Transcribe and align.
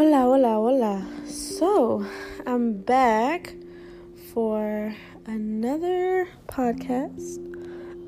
Hola, 0.00 0.20
hola, 0.20 0.54
hola. 0.54 1.06
So, 1.26 2.06
I'm 2.46 2.72
back 2.72 3.52
for 4.32 4.94
another 5.26 6.26
podcast. 6.48 7.36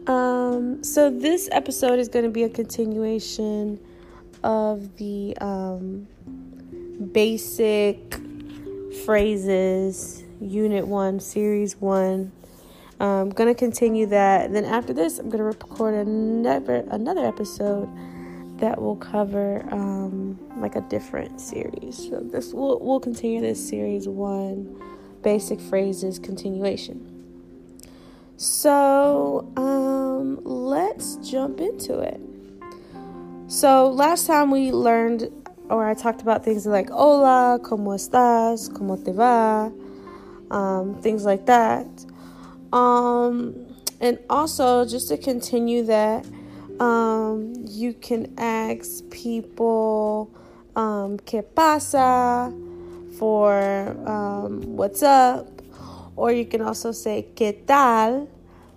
Um, 0.09 0.83
so 0.83 1.11
this 1.11 1.51
episode 1.53 1.99
is 1.99 2.09
going 2.09 2.25
to 2.25 2.31
be 2.31 2.45
a 2.45 2.49
continuation 2.49 3.79
of 4.43 4.97
the 4.97 5.37
um, 5.43 6.09
basic 7.13 7.99
phrases, 9.05 10.25
Unit 10.41 10.87
1, 10.87 11.21
Series 11.21 11.77
1. 11.77 12.33
I'm 13.01 13.29
going 13.29 13.55
to 13.55 13.59
continue 13.59 14.07
that. 14.07 14.51
Then 14.51 14.65
after 14.65 14.95
this, 14.95 15.19
I'm 15.19 15.29
going 15.29 15.41
to 15.41 15.45
record 15.45 15.93
another 15.93 16.87
another 16.91 17.27
episode 17.27 17.87
that 18.63 18.81
will 18.81 18.95
cover 18.95 19.67
um, 19.73 20.39
like 20.59 20.77
a 20.77 20.83
different 20.83 21.41
series. 21.41 22.09
So 22.09 22.21
this 22.21 22.55
we'll 22.55 22.79
we'll 22.81 23.01
continue 23.01 23.41
this 23.41 23.59
series 23.69 24.07
one, 24.07 24.81
basic 25.23 25.61
phrases 25.61 26.21
continuation. 26.21 27.09
So 28.37 29.53
um, 29.57 30.39
let's 30.45 31.17
jump 31.17 31.61
into 31.61 31.99
it. 31.99 32.21
So 33.49 33.91
last 33.91 34.29
time 34.29 34.53
we 34.53 34.71
learned, 34.71 35.29
or 35.69 35.85
I 35.89 35.95
talked 35.95 36.23
about 36.23 36.45
things 36.45 36.65
like 36.65 36.89
"Hola, 36.89 37.59
cómo 37.65 37.97
estás, 37.97 38.71
cómo 38.71 39.05
te 39.05 39.11
va," 39.11 39.73
um, 40.55 41.03
things 41.03 41.25
like 41.25 41.47
that. 41.47 41.89
Um, 42.73 43.75
and 44.01 44.21
also 44.31 44.85
just 44.87 45.09
to 45.09 45.17
continue 45.17 45.83
that 45.87 46.25
um, 46.83 47.55
you 47.69 47.95
can 47.95 48.35
ask 48.39 49.09
people, 49.11 50.31
um, 50.75 51.19
¿qué 51.19 51.43
pasa? 51.43 52.53
for 53.23 53.95
um, 54.07 54.61
what's 54.77 55.03
up. 55.03 55.47
Or 56.17 56.33
you 56.33 56.45
can 56.45 56.61
also 56.61 56.93
say, 56.93 57.27
¿qué 57.35 57.65
tal? 57.67 58.29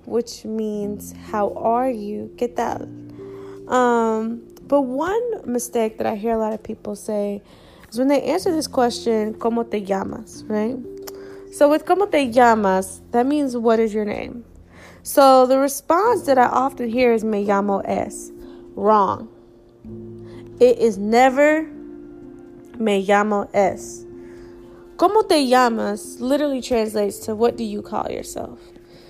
Which 0.05 0.45
means, 0.45 1.13
how 1.31 1.53
are 1.53 1.89
you? 1.89 2.31
¿Qué 2.37 2.55
tal? 2.55 2.83
Um, 3.67 4.43
but 4.67 4.81
one 4.81 5.41
mistake 5.51 5.97
that 5.97 6.05
I 6.05 6.15
hear 6.15 6.33
a 6.33 6.37
lot 6.37 6.53
of 6.53 6.61
people 6.61 6.95
say 6.95 7.41
is 7.89 7.97
when 7.97 8.07
they 8.07 8.21
answer 8.21 8.51
this 8.51 8.67
question, 8.67 9.33
¿cómo 9.33 9.69
te 9.69 9.81
llamas? 9.81 10.43
Right? 10.47 10.77
So 11.51 11.69
with 11.69 11.85
¿cómo 11.85 12.09
te 12.11 12.31
llamas, 12.31 13.01
that 13.11 13.25
means, 13.25 13.57
what 13.57 13.79
is 13.79 13.93
your 13.93 14.05
name? 14.05 14.45
So 15.05 15.45
the 15.45 15.59
response 15.59 16.23
that 16.23 16.39
I 16.39 16.47
often 16.47 16.89
hear 16.89 17.13
is 17.13 17.23
me 17.23 17.45
llamo 17.45 17.87
es. 17.87 18.31
Wrong. 18.73 19.29
It 20.59 20.79
is 20.79 20.97
never 20.97 21.61
me 22.79 23.05
llamo 23.05 23.47
es. 23.53 24.03
Como 24.97 25.21
te 25.21 25.47
llamas 25.47 26.19
literally 26.19 26.59
translates 26.59 27.19
to 27.19 27.35
what 27.35 27.55
do 27.55 27.63
you 27.63 27.83
call 27.83 28.09
yourself? 28.09 28.59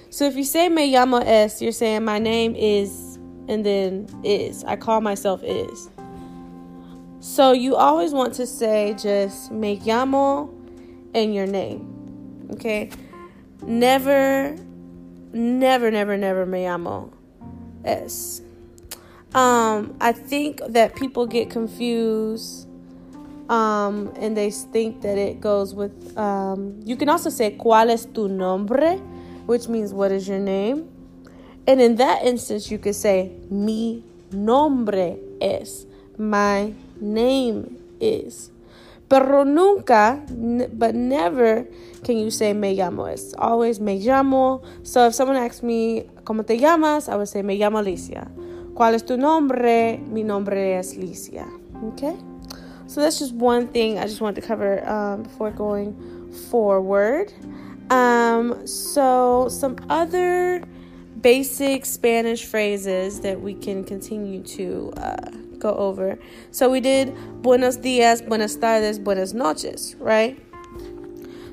So 0.09 0.25
if 0.25 0.35
you 0.35 0.43
say 0.43 0.67
me 0.67 0.91
llamo 0.91 1.23
es, 1.25 1.61
you're 1.61 1.71
saying 1.71 2.03
my 2.03 2.19
name 2.19 2.57
is 2.57 3.17
and 3.47 3.65
then 3.65 4.09
is. 4.25 4.65
I 4.65 4.75
call 4.75 4.99
myself 4.99 5.43
is. 5.45 5.89
So 7.21 7.53
you 7.53 7.77
always 7.77 8.11
want 8.11 8.33
to 8.33 8.45
say 8.45 8.95
just 8.95 9.49
me 9.49 9.77
llamo 9.77 10.53
and 11.13 11.33
your 11.33 11.47
name. 11.47 12.49
Okay? 12.51 12.89
Never 13.65 14.57
never, 15.35 15.91
never, 15.91 16.17
never 16.17 16.45
me 16.45 16.65
amo 16.65 17.11
es. 17.83 18.41
Um, 19.33 19.95
I 19.99 20.13
think 20.13 20.61
that 20.69 20.95
people 20.95 21.27
get 21.27 21.49
confused 21.49 22.67
um, 23.49 24.13
and 24.15 24.35
they 24.35 24.49
think 24.49 25.01
that 25.01 25.17
it 25.17 25.41
goes 25.41 25.75
with. 25.75 26.17
Um, 26.17 26.79
you 26.85 26.95
can 26.95 27.09
also 27.09 27.29
say 27.29 27.55
¿Cuál 27.57 27.89
es 27.89 28.05
tu 28.05 28.27
nombre? 28.27 28.97
which 29.45 29.67
means 29.67 29.93
what 29.93 30.11
is 30.11 30.27
your 30.27 30.39
name? 30.39 30.89
And 31.67 31.81
in 31.81 31.95
that 31.97 32.23
instance, 32.23 32.71
you 32.71 32.77
could 32.77 32.95
say 32.95 33.31
Mi 33.49 34.03
nombre 34.31 35.17
es. 35.41 35.85
My 36.17 36.73
name 36.99 37.77
is. 37.99 38.51
Pero 39.15 39.43
nunca, 39.43 40.21
but 40.73 40.93
never 40.95 41.65
can 42.03 42.17
you 42.17 42.29
say 42.29 42.53
me 42.53 42.75
llamo. 42.75 43.11
It's 43.11 43.33
always 43.37 43.79
me 43.79 43.99
llamo. 43.99 44.63
So 44.83 45.07
if 45.07 45.15
someone 45.15 45.37
asks 45.37 45.63
me, 45.63 46.05
¿Cómo 46.25 46.43
te 46.43 46.57
llamas? 46.57 47.07
I 47.07 47.15
would 47.15 47.27
say 47.27 47.43
me 47.43 47.55
llamo 47.55 47.77
Alicia. 47.77 48.27
¿Cuál 48.73 48.95
es 48.95 49.05
tu 49.05 49.15
nombre? 49.15 49.99
Mi 50.09 50.23
nombre 50.23 50.75
es 50.75 50.97
Alicia. 50.97 51.47
Okay? 51.93 52.15
So 52.87 52.99
that's 52.99 53.19
just 53.19 53.33
one 53.33 53.67
thing 53.67 53.99
I 53.99 54.03
just 54.05 54.21
wanted 54.21 54.41
to 54.41 54.47
cover 54.47 54.87
um, 54.89 55.21
before 55.23 55.51
going 55.51 55.95
forward. 56.49 57.31
Um, 57.91 58.65
so 58.65 59.47
some 59.49 59.77
other 59.87 60.63
basic 61.21 61.85
Spanish 61.85 62.45
phrases 62.45 63.19
that 63.21 63.39
we 63.39 63.53
can 63.53 63.83
continue 63.83 64.41
to 64.43 64.93
uh, 64.97 65.31
go 65.55 65.73
over. 65.75 66.17
So 66.51 66.69
we 66.69 66.79
did 66.79 67.13
buenos 67.41 67.77
dias, 67.77 68.21
buenas 68.21 68.55
tardes, 68.55 68.99
buenas 68.99 69.33
noches, 69.33 69.95
right? 69.99 70.39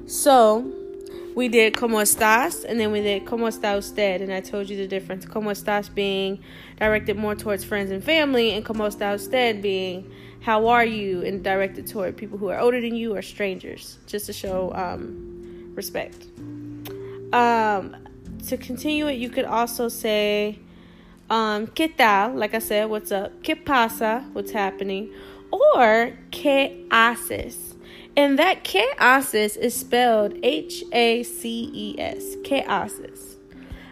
So 0.07 0.71
we 1.35 1.49
did 1.49 1.77
como 1.77 1.99
estás 1.99 2.65
and 2.69 2.79
then 2.79 2.93
we 2.93 3.01
did 3.01 3.25
como 3.25 3.47
está 3.47 3.77
usted 3.77 4.21
and 4.21 4.33
I 4.33 4.41
told 4.41 4.69
you 4.69 4.77
the 4.77 4.87
difference. 4.87 5.25
Como 5.25 5.51
estás 5.51 5.93
being 5.95 6.41
directed 6.79 7.17
more 7.17 7.35
towards 7.35 7.65
friends 7.65 7.91
and 7.91 8.03
family 8.05 8.53
and 8.53 8.65
como 8.65 8.87
está 8.89 9.15
usted 9.15 9.63
being 9.63 10.11
how 10.41 10.67
are 10.67 10.85
you 10.85 11.23
and 11.23 11.43
directed 11.43 11.87
toward 11.87 12.17
people 12.17 12.37
who 12.37 12.49
are 12.49 12.59
older 12.59 12.81
than 12.81 12.97
you 12.97 13.15
or 13.15 13.23
strangers 13.23 13.99
just 14.07 14.27
to 14.27 14.33
show 14.33 14.73
um, 14.75 15.73
respect. 15.75 16.27
Um, 17.33 17.97
to 18.49 18.57
continue 18.57 19.07
it, 19.07 19.15
you 19.15 19.31
could 19.31 19.45
also 19.45 19.89
say 19.89 20.59
um, 21.31 21.67
¿Qué 21.69 21.97
tal? 21.97 22.35
Like 22.35 22.55
I 22.55 22.59
said, 22.59 22.89
what's 22.91 23.13
up? 23.13 23.43
¿Qué 23.43 23.57
pasa? 23.65 24.25
What's 24.33 24.53
happening? 24.53 25.13
Or 25.51 26.13
¿Qué 26.31 26.89
haces? 26.89 27.75
And 28.17 28.39
that 28.39 28.65
¿Qué 28.65 28.85
haces 28.99 29.57
is 29.57 29.75
spelled 29.75 30.39
H 30.43 30.85
A 30.93 31.23
C 31.23 31.71
E 31.73 31.97
S. 31.99 32.37
¿Qué 32.43 32.67
haces? 32.67 33.37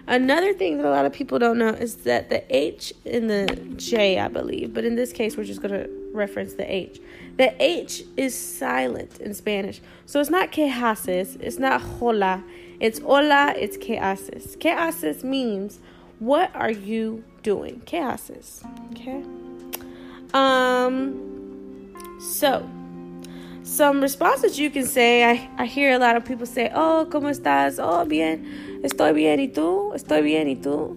Another 0.07 0.53
thing 0.53 0.79
that 0.79 0.87
a 0.87 0.91
lot 0.91 1.07
of 1.07 1.13
people 1.13 1.39
don't 1.39 1.57
know 1.57 1.69
is 1.69 1.97
that 1.99 2.31
the 2.31 2.43
H 2.55 2.93
in 3.05 3.29
the 3.29 3.47
J, 3.77 4.19
I 4.19 4.29
believe, 4.29 4.75
but 4.75 4.85
in 4.85 4.97
this 4.97 5.13
case, 5.13 5.37
we're 5.37 5.45
just 5.45 5.63
going 5.63 5.73
to 5.73 5.89
reference 6.13 6.55
the 6.55 6.71
H. 6.71 7.01
The 7.37 7.55
H 7.63 8.03
is 8.17 8.37
silent 8.37 9.21
in 9.21 9.35
Spanish. 9.35 9.81
So 10.07 10.21
it's 10.21 10.29
not 10.29 10.51
¿Qué 10.51 10.71
haces? 10.71 11.37
It's 11.41 11.59
not 11.59 11.81
hola. 11.81 12.43
It's 12.81 12.99
hola, 12.99 13.55
it's 13.57 13.77
¿Qué 13.77 14.01
haces? 14.01 14.59
¿Qué 14.59 14.77
haces 14.77 15.23
means 15.23 15.79
what 16.21 16.55
are 16.55 16.71
you 16.71 17.25
doing? 17.43 17.83
¿Qué 17.85 18.01
haces? 18.01 18.63
Okay. 18.93 19.23
Um. 20.33 21.95
So, 22.21 22.69
some 23.65 24.01
responses 24.01 24.59
you 24.59 24.71
can 24.71 24.87
say. 24.87 25.25
I 25.25 25.49
I 25.59 25.67
hear 25.67 25.93
a 25.93 25.99
lot 25.99 26.17
of 26.17 26.25
people 26.25 26.47
say, 26.47 26.71
"Oh, 26.73 27.07
cómo 27.11 27.31
estás? 27.31 27.79
Oh, 27.81 28.05
bien. 28.05 28.81
Estoy 28.85 29.15
bien. 29.15 29.41
¿Y 29.41 29.49
tú? 29.49 29.93
Estoy 29.95 30.23
bien. 30.23 30.49
¿Y 30.49 30.57
tú?" 30.63 30.97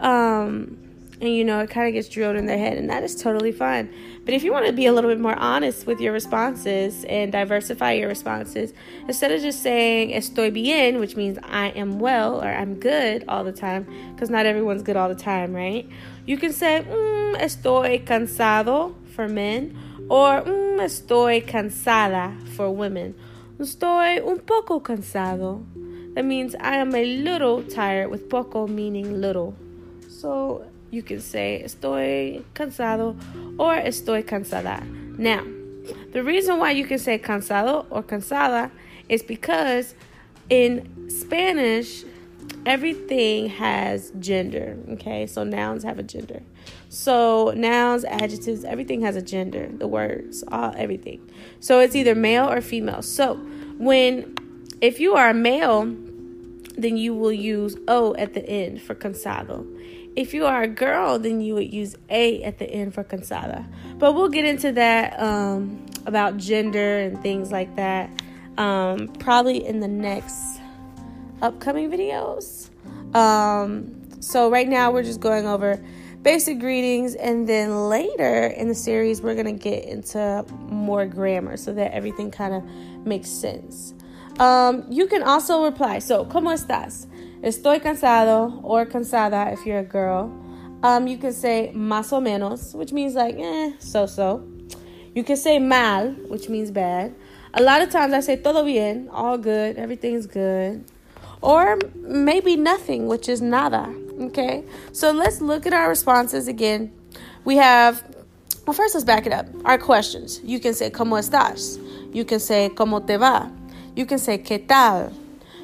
Um. 0.00 0.81
And 1.22 1.32
you 1.32 1.44
know, 1.44 1.60
it 1.60 1.70
kind 1.70 1.86
of 1.86 1.92
gets 1.92 2.08
drilled 2.08 2.34
in 2.34 2.46
their 2.46 2.58
head, 2.58 2.76
and 2.76 2.90
that 2.90 3.04
is 3.04 3.14
totally 3.14 3.52
fine. 3.52 3.88
But 4.24 4.34
if 4.34 4.42
you 4.42 4.50
want 4.50 4.66
to 4.66 4.72
be 4.72 4.86
a 4.86 4.92
little 4.92 5.08
bit 5.08 5.20
more 5.20 5.36
honest 5.36 5.86
with 5.86 6.00
your 6.00 6.12
responses 6.12 7.04
and 7.04 7.30
diversify 7.30 7.92
your 7.92 8.08
responses, 8.08 8.74
instead 9.06 9.30
of 9.30 9.40
just 9.40 9.62
saying 9.62 10.10
estoy 10.10 10.52
bien, 10.52 10.98
which 10.98 11.14
means 11.14 11.38
I 11.44 11.68
am 11.68 12.00
well 12.00 12.42
or 12.42 12.48
I'm 12.48 12.74
good 12.74 13.24
all 13.28 13.44
the 13.44 13.52
time, 13.52 13.86
because 14.12 14.30
not 14.30 14.46
everyone's 14.46 14.82
good 14.82 14.96
all 14.96 15.08
the 15.08 15.14
time, 15.14 15.54
right? 15.54 15.88
You 16.26 16.38
can 16.38 16.52
say 16.52 16.84
mm, 16.84 17.36
estoy 17.36 18.04
cansado 18.04 18.96
for 19.14 19.28
men 19.28 19.78
or 20.08 20.42
mm, 20.42 20.80
estoy 20.80 21.46
cansada 21.46 22.36
for 22.48 22.68
women. 22.74 23.14
Estoy 23.60 24.26
un 24.28 24.40
poco 24.40 24.80
cansado. 24.80 25.64
That 26.14 26.24
means 26.24 26.56
I 26.56 26.78
am 26.78 26.92
a 26.96 27.04
little 27.04 27.62
tired, 27.62 28.10
with 28.10 28.28
poco 28.28 28.66
meaning 28.66 29.20
little. 29.20 29.54
So 30.08 30.66
you 30.92 31.02
can 31.02 31.20
say 31.20 31.62
estoy 31.64 32.44
cansado 32.54 33.16
or 33.58 33.74
estoy 33.76 34.22
cansada. 34.22 34.86
Now, 35.18 35.42
the 36.12 36.22
reason 36.22 36.58
why 36.58 36.72
you 36.72 36.84
can 36.84 36.98
say 36.98 37.18
cansado 37.18 37.86
or 37.90 38.02
cansada 38.02 38.70
is 39.08 39.22
because 39.22 39.94
in 40.50 41.08
Spanish, 41.08 42.04
everything 42.66 43.48
has 43.48 44.12
gender. 44.18 44.76
Okay, 44.90 45.26
so 45.26 45.44
nouns 45.44 45.82
have 45.82 45.98
a 45.98 46.02
gender. 46.02 46.42
So 46.90 47.54
nouns, 47.56 48.04
adjectives, 48.04 48.62
everything 48.62 49.00
has 49.00 49.16
a 49.16 49.22
gender. 49.22 49.70
The 49.72 49.88
words, 49.88 50.44
all 50.52 50.74
everything. 50.76 51.26
So 51.58 51.80
it's 51.80 51.96
either 51.96 52.14
male 52.14 52.50
or 52.50 52.60
female. 52.60 53.00
So 53.00 53.36
when 53.78 54.36
if 54.82 55.00
you 55.00 55.14
are 55.14 55.30
a 55.30 55.34
male 55.34 55.86
then 56.76 56.96
you 56.96 57.14
will 57.14 57.32
use 57.32 57.76
O 57.88 58.14
at 58.16 58.34
the 58.34 58.44
end 58.46 58.82
for 58.82 58.94
cansado. 58.94 59.66
If 60.14 60.34
you 60.34 60.46
are 60.46 60.62
a 60.62 60.68
girl, 60.68 61.18
then 61.18 61.40
you 61.40 61.54
would 61.54 61.72
use 61.72 61.96
A 62.10 62.42
at 62.42 62.58
the 62.58 62.66
end 62.66 62.94
for 62.94 63.02
cansada. 63.04 63.66
But 63.98 64.14
we'll 64.14 64.28
get 64.28 64.44
into 64.44 64.72
that 64.72 65.18
um, 65.18 65.86
about 66.06 66.36
gender 66.36 66.98
and 66.98 67.20
things 67.22 67.50
like 67.50 67.74
that 67.76 68.10
um, 68.58 69.08
probably 69.18 69.66
in 69.66 69.80
the 69.80 69.88
next 69.88 70.60
upcoming 71.40 71.90
videos. 71.90 72.70
Um, 73.14 73.98
so, 74.20 74.50
right 74.50 74.68
now, 74.68 74.90
we're 74.90 75.02
just 75.02 75.20
going 75.20 75.46
over 75.46 75.82
basic 76.22 76.60
greetings, 76.60 77.14
and 77.14 77.48
then 77.48 77.88
later 77.88 78.46
in 78.46 78.68
the 78.68 78.74
series, 78.74 79.20
we're 79.20 79.34
going 79.34 79.46
to 79.46 79.52
get 79.52 79.84
into 79.84 80.44
more 80.68 81.06
grammar 81.06 81.56
so 81.56 81.72
that 81.74 81.92
everything 81.92 82.30
kind 82.30 82.54
of 82.54 82.62
makes 83.04 83.28
sense. 83.28 83.94
Um, 84.38 84.84
you 84.88 85.06
can 85.06 85.22
also 85.22 85.64
reply. 85.64 85.98
So, 85.98 86.24
¿Cómo 86.24 86.52
estás? 86.52 87.06
Estoy 87.42 87.80
cansado 87.80 88.60
or 88.62 88.86
cansada 88.86 89.52
if 89.52 89.66
you're 89.66 89.80
a 89.80 89.84
girl. 89.84 90.30
Um, 90.84 91.08
you 91.08 91.18
can 91.18 91.32
say 91.32 91.72
más 91.74 92.12
o 92.12 92.20
menos, 92.20 92.72
which 92.74 92.92
means 92.92 93.14
like, 93.14 93.36
eh, 93.36 93.72
so 93.80 94.06
so. 94.06 94.46
You 95.14 95.24
can 95.24 95.36
say 95.36 95.58
mal, 95.58 96.10
which 96.28 96.48
means 96.48 96.70
bad. 96.70 97.14
A 97.54 97.62
lot 97.62 97.82
of 97.82 97.90
times 97.90 98.14
I 98.14 98.20
say 98.20 98.36
todo 98.36 98.64
bien, 98.64 99.08
all 99.12 99.36
good, 99.38 99.76
everything's 99.76 100.26
good. 100.26 100.84
Or 101.42 101.78
maybe 101.96 102.56
nothing, 102.56 103.08
which 103.08 103.28
is 103.28 103.42
nada. 103.42 103.92
Okay? 104.20 104.64
So 104.92 105.10
let's 105.10 105.40
look 105.40 105.66
at 105.66 105.72
our 105.72 105.88
responses 105.88 106.46
again. 106.48 106.92
We 107.44 107.56
have, 107.56 108.04
well, 108.66 108.74
first 108.74 108.94
let's 108.94 109.04
back 109.04 109.26
it 109.26 109.32
up. 109.32 109.46
Our 109.64 109.78
questions. 109.78 110.40
You 110.44 110.60
can 110.60 110.74
say, 110.74 110.90
¿Cómo 110.90 111.18
estás? 111.18 111.78
You 112.14 112.24
can 112.24 112.38
say, 112.38 112.70
¿Cómo 112.72 113.04
te 113.04 113.16
va? 113.16 113.50
You 113.96 114.06
can 114.06 114.18
say, 114.18 114.38
¿Qué 114.38 114.66
tal? 114.66 115.12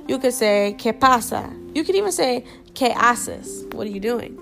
You 0.09 0.19
can 0.19 0.33
say, 0.33 0.75
¿Qué 0.77 0.93
pasa? 0.99 1.49
You 1.79 1.85
can 1.85 1.95
even 1.95 2.11
say, 2.11 2.45
¿Qué 2.75 2.93
haces? 2.93 3.73
What 3.73 3.87
are 3.87 3.91
you 3.91 4.01
doing? 4.01 4.37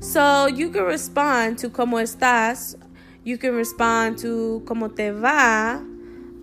So 0.00 0.48
you 0.48 0.70
can 0.70 0.82
respond 0.82 1.56
to 1.60 1.70
¿Cómo 1.70 2.02
estás? 2.02 2.74
You 3.22 3.38
can 3.38 3.54
respond 3.54 4.18
to 4.18 4.60
¿Cómo 4.64 4.92
te 4.92 5.12
va? 5.12 5.76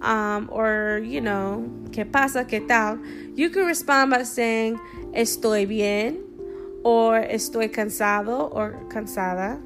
Um, 0.02 0.48
or, 0.50 1.02
you 1.04 1.20
know, 1.20 1.70
¿Qué 1.92 2.10
pasa? 2.10 2.46
¿Qué 2.46 2.66
tal? 2.66 2.98
You 3.36 3.50
can 3.50 3.66
respond 3.66 4.12
by 4.12 4.24
saying, 4.24 4.80
Estoy 5.14 5.68
bien 5.68 6.24
or 6.82 7.20
estoy 7.20 7.68
cansado 7.68 8.50
or 8.50 8.86
cansada. 8.88 9.62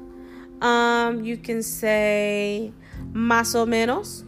Um, 0.60 1.22
you 1.22 1.36
can 1.36 1.62
say 1.62 2.72
más 3.12 3.54
o 3.54 3.66
menos. 3.66 4.24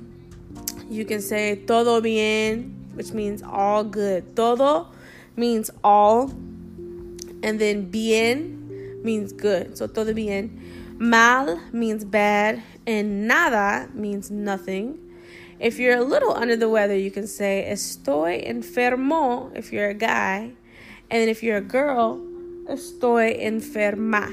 You 0.88 1.04
can 1.04 1.20
say 1.20 1.56
todo 1.66 2.00
bien, 2.00 2.92
which 2.94 3.12
means 3.12 3.42
all 3.42 3.82
good. 3.82 4.36
Todo 4.36 4.94
means 5.36 5.70
all, 5.82 6.31
and 7.42 7.58
then 7.58 7.90
bien 7.90 9.02
means 9.02 9.32
good. 9.32 9.76
So 9.76 9.86
todo 9.86 10.12
bien. 10.14 10.60
Mal 10.98 11.60
means 11.72 12.04
bad, 12.04 12.62
and 12.86 13.26
nada 13.26 13.88
means 13.92 14.31
nothing. 14.31 14.98
If 15.58 15.78
you're 15.78 15.96
a 15.96 16.04
little 16.04 16.32
under 16.32 16.56
the 16.56 16.69
weather, 16.69 16.96
you 16.96 17.10
can 17.10 17.26
say 17.26 17.66
estoy 17.69 18.46
enfermo 18.48 19.56
if 19.56 19.72
you're 19.72 19.88
a 19.88 19.94
guy. 19.94 20.52
And 21.10 21.31
if 21.31 21.42
you're 21.42 21.58
a 21.58 21.62
girl, 21.62 22.19
estoy 22.69 23.40
enferma. 23.42 24.32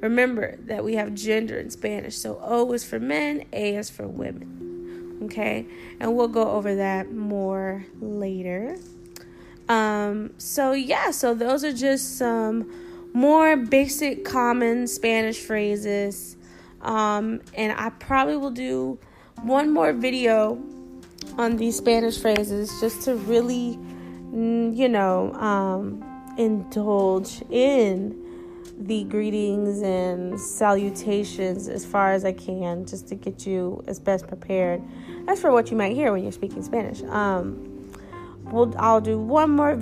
Remember 0.00 0.58
that 0.66 0.84
we 0.84 0.94
have 0.96 1.14
gender 1.14 1.58
in 1.58 1.70
Spanish. 1.70 2.16
So 2.16 2.38
O 2.42 2.72
is 2.72 2.84
for 2.84 3.00
men, 3.00 3.44
A 3.52 3.76
is 3.76 3.88
for 3.88 4.06
women. 4.06 5.18
Okay? 5.24 5.66
And 5.98 6.14
we'll 6.14 6.28
go 6.28 6.50
over 6.50 6.74
that 6.76 7.12
more 7.12 7.86
later. 8.00 8.76
Um, 9.68 10.34
so, 10.38 10.72
yeah, 10.72 11.10
so 11.10 11.34
those 11.34 11.64
are 11.64 11.72
just 11.72 12.18
some 12.18 12.70
more 13.14 13.56
basic 13.56 14.24
common 14.24 14.86
Spanish 14.86 15.38
phrases. 15.38 16.36
Um, 16.82 17.40
and 17.54 17.72
I 17.72 17.90
probably 17.90 18.36
will 18.36 18.50
do 18.50 18.98
one 19.42 19.70
more 19.70 19.92
video 19.92 20.62
on 21.38 21.56
these 21.56 21.76
Spanish 21.76 22.18
phrases 22.18 22.70
just 22.80 23.02
to 23.02 23.14
really, 23.16 23.78
mm, 24.32 24.76
you 24.76 24.88
know, 24.88 25.32
um, 25.34 26.04
indulge 26.36 27.42
in 27.50 28.20
the 28.78 29.04
greetings 29.04 29.82
and 29.82 30.38
salutations 30.38 31.68
as 31.68 31.86
far 31.86 32.12
as 32.12 32.24
I 32.24 32.32
can, 32.32 32.84
just 32.84 33.08
to 33.08 33.14
get 33.14 33.46
you 33.46 33.82
as 33.86 34.00
best 34.00 34.26
prepared 34.26 34.82
as 35.28 35.40
for 35.40 35.52
what 35.52 35.70
you 35.70 35.76
might 35.76 35.94
hear 35.94 36.12
when 36.12 36.22
you're 36.22 36.32
speaking 36.32 36.62
Spanish. 36.62 37.02
Um, 37.04 37.73
we'll, 38.50 38.74
I'll 38.78 39.00
do 39.00 39.18
one 39.18 39.50
more. 39.50 39.80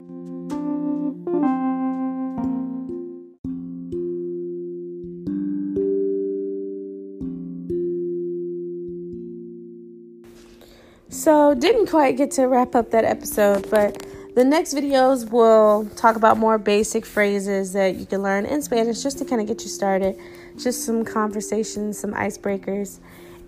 So, 11.08 11.54
didn't 11.54 11.86
quite 11.86 12.16
get 12.16 12.30
to 12.32 12.46
wrap 12.46 12.74
up 12.74 12.90
that 12.90 13.04
episode, 13.04 13.70
but 13.70 14.06
the 14.34 14.44
next 14.44 14.72
videos 14.72 15.30
will 15.30 15.86
talk 15.94 16.16
about 16.16 16.38
more 16.38 16.56
basic 16.56 17.04
phrases 17.04 17.74
that 17.74 17.96
you 17.96 18.06
can 18.06 18.22
learn 18.22 18.46
in 18.46 18.62
Spanish 18.62 19.02
just 19.02 19.18
to 19.18 19.26
kind 19.26 19.42
of 19.42 19.46
get 19.46 19.62
you 19.62 19.68
started. 19.68 20.16
Just 20.56 20.86
some 20.86 21.04
conversations, 21.04 21.98
some 21.98 22.14
icebreakers. 22.14 22.98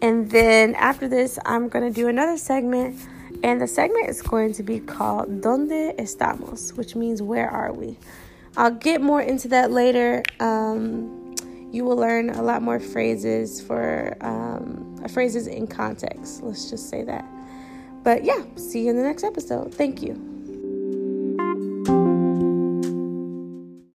And 0.03 0.31
then 0.31 0.75
after 0.75 1.09
this, 1.09 1.39
I'm 1.47 1.71
going 1.71 1.91
to 1.91 1.91
do 1.91 2.09
another 2.09 2.37
segment. 2.37 3.01
And 3.43 3.61
the 3.61 3.67
segment 3.67 4.09
is 4.09 4.23
going 4.23 4.53
to 4.55 4.63
be 4.63 4.81
called 4.81 5.43
Donde 5.43 5.97
Estamos, 5.99 6.77
which 6.77 6.95
means 6.95 7.21
where 7.21 7.49
are 7.49 7.73
we? 7.73 7.99
I'll 8.57 8.71
get 8.71 9.01
more 9.01 9.21
into 9.21 9.49
that 9.49 9.71
later. 9.71 10.23
Um, 10.41 11.35
you 11.73 11.85
will 11.85 11.97
learn 11.97 12.31
a 12.31 12.43
lot 12.43 12.63
more 12.63 12.79
phrases 12.79 13.61
for 13.61 14.17
um, 14.21 14.97
phrases 15.09 15.47
in 15.47 15.67
context. 15.67 16.43
Let's 16.43 16.71
just 16.71 16.89
say 16.89 17.03
that. 17.03 17.25
But 18.03 18.25
yeah, 18.25 18.43
see 18.57 18.85
you 18.85 18.91
in 18.91 18.97
the 18.97 19.03
next 19.03 19.25
episode. 19.25 19.75
Thank 19.75 20.03
you. 20.03 20.34